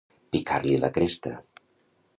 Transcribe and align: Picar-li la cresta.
Picar-li 0.35 0.73
la 0.85 0.91
cresta. 0.97 1.37